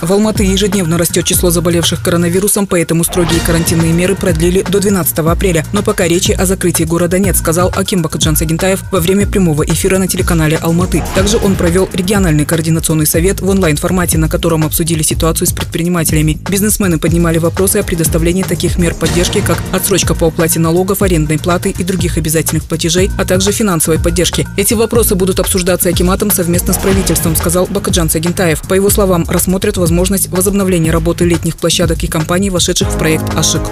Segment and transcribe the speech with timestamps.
[0.00, 5.66] В Алматы ежедневно растет число заболевших коронавирусом, поэтому строгие карантинные меры продлили до 12 апреля.
[5.72, 9.98] Но пока речи о закрытии города нет, сказал Аким Бакаджан Сагентаев во время прямого эфира
[9.98, 11.02] на телеканале «Алматы».
[11.16, 16.38] Также он провел региональный координационный совет в онлайн-формате, на котором обсудили ситуацию с предпринимателями.
[16.48, 21.74] Бизнесмены поднимали вопросы о предоставлении таких мер поддержки, как отсрочка по уплате налогов, арендной платы
[21.76, 24.46] и других обязательных платежей, а также финансовой поддержки.
[24.56, 28.62] Эти вопросы будут обсуждаться Акиматом совместно с правительством, сказал Бакаджан Сагентаев.
[28.62, 29.87] По его словам, рассмотрят возможность
[30.28, 33.62] возобновления работы летних площадок и компаний, вошедших в проект «Ашик».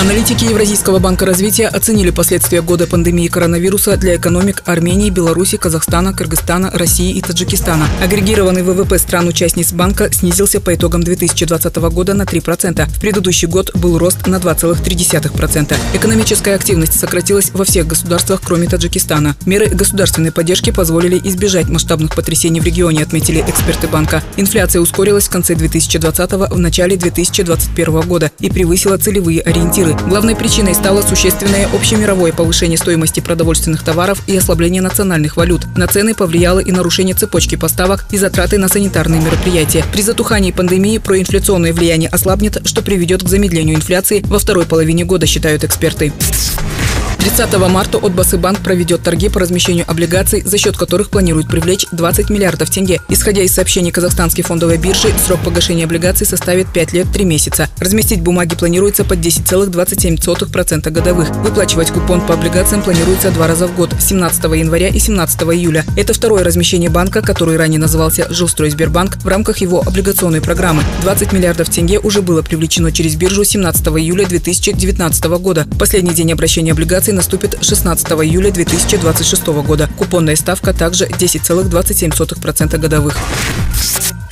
[0.00, 6.70] Аналитики Евразийского банка развития оценили последствия года пандемии коронавируса для экономик Армении, Беларуси, Казахстана, Кыргызстана,
[6.70, 7.88] России и Таджикистана.
[8.00, 12.88] Агрегированный ВВП стран-участниц банка снизился по итогам 2020 года на 3%.
[12.88, 15.76] В предыдущий год был рост на 2,3%.
[15.94, 19.34] Экономическая активность сократилась во всех государствах, кроме Таджикистана.
[19.46, 24.22] Меры государственной поддержки позволили избежать масштабных потрясений в регионе, отметили эксперты банка.
[24.36, 30.08] Инфляция ускорилась в конце 2020 в начале 2021 года и превысила целевые ориентиры культуры.
[30.08, 35.66] Главной причиной стало существенное общемировое повышение стоимости продовольственных товаров и ослабление национальных валют.
[35.76, 39.84] На цены повлияло и нарушение цепочки поставок и затраты на санитарные мероприятия.
[39.92, 45.26] При затухании пандемии проинфляционное влияние ослабнет, что приведет к замедлению инфляции во второй половине года,
[45.26, 46.12] считают эксперты.
[47.18, 52.70] 30 марта Отбасыбанк проведет торги по размещению облигаций, за счет которых планирует привлечь 20 миллиардов
[52.70, 53.00] тенге.
[53.08, 57.68] Исходя из сообщений Казахстанской фондовой биржи, срок погашения облигаций составит 5 лет 3 месяца.
[57.80, 61.30] Разместить бумаги планируется под 10,27% годовых.
[61.30, 65.84] Выплачивать купон по облигациям планируется два раза в год– 17 января и 17 июля.
[65.96, 70.84] Это второе размещение банка, который ранее назывался Жилстройсбербанк, в рамках его облигационной программы.
[71.02, 75.66] 20 миллиардов тенге уже было привлечено через биржу 17 июля 2019 года.
[75.78, 79.88] Последний день обращения облигаций акций наступит 16 июля 2026 года.
[79.98, 83.16] Купонная ставка также 10,27% годовых.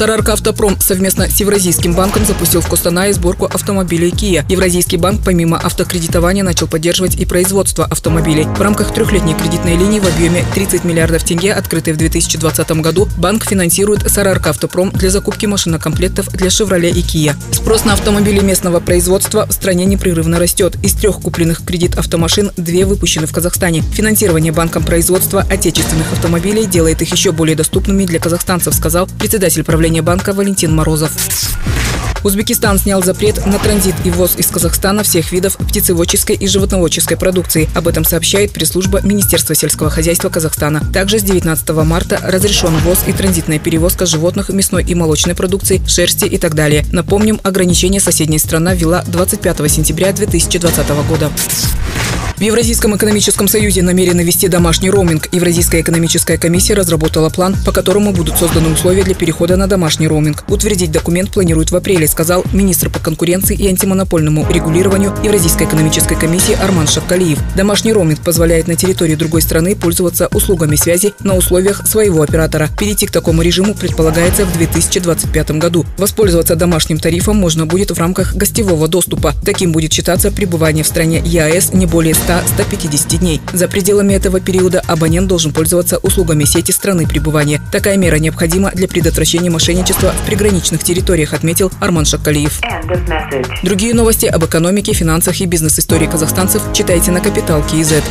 [0.00, 4.46] Сарарка Автопром совместно с Евразийским банком запустил в Костанае сборку автомобилей Kia.
[4.48, 8.44] Евразийский банк помимо автокредитования начал поддерживать и производство автомобилей.
[8.44, 13.44] В рамках трехлетней кредитной линии в объеме 30 миллиардов тенге, открытой в 2020 году, банк
[13.44, 17.36] финансирует Сарарка Автопром для закупки машинокомплектов для Chevrolet и Kia.
[17.52, 20.76] Спрос на автомобили местного производства в стране непрерывно растет.
[20.82, 23.82] Из трех купленных в кредит автомашин две выпущены в Казахстане.
[23.92, 29.89] Финансирование банком производства отечественных автомобилей делает их еще более доступными для казахстанцев, сказал председатель правления
[29.90, 31.10] управления банка Валентин Морозов.
[32.22, 37.68] Узбекистан снял запрет на транзит и ввоз из Казахстана всех видов птицеводческой и животноводческой продукции.
[37.74, 40.80] Об этом сообщает пресс-служба Министерства сельского хозяйства Казахстана.
[40.92, 46.26] Также с 19 марта разрешен ввоз и транзитная перевозка животных, мясной и молочной продукции, шерсти
[46.26, 46.84] и так далее.
[46.92, 51.30] Напомним, ограничение соседняя страна ввела 25 сентября 2020 года.
[52.40, 55.28] В Евразийском экономическом союзе намерены вести домашний роуминг.
[55.30, 60.44] Евразийская экономическая комиссия разработала план, по которому будут созданы условия для перехода на домашний роуминг.
[60.48, 66.54] Утвердить документ планируют в апреле, сказал министр по конкуренции и антимонопольному регулированию Евразийской экономической комиссии
[66.54, 67.38] Арман Шаккалиев.
[67.56, 72.70] Домашний роуминг позволяет на территории другой страны пользоваться услугами связи на условиях своего оператора.
[72.78, 75.84] Перейти к такому режиму предполагается в 2025 году.
[75.98, 79.34] Воспользоваться домашним тарифом можно будет в рамках гостевого доступа.
[79.44, 83.40] Таким будет считаться пребывание в стране ЕАЭС не более 100 100-150 дней.
[83.52, 87.60] За пределами этого периода абонент должен пользоваться услугами сети страны пребывания.
[87.72, 92.60] Такая мера необходима для предотвращения мошенничества в приграничных территориях, отметил Арман Шакалиев.
[93.62, 98.04] Другие новости об экономике, финансах и бизнес-истории казахстанцев читайте на Капитал Киезет.